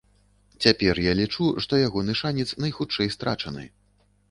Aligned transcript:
Цяпер 0.65 1.01
я 1.07 1.13
лічу, 1.19 1.45
што 1.67 1.81
ягоны 1.89 2.17
шанец 2.23 2.49
найхутчэй 2.65 3.15
страчаны. 3.19 3.71